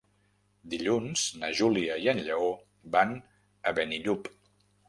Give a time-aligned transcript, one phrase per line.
[0.71, 2.49] Dilluns na Júlia i en Lleó
[2.97, 3.15] van
[3.73, 4.35] a Benillup.